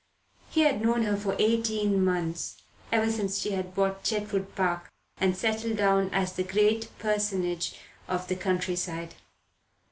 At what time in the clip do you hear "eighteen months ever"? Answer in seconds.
1.37-3.11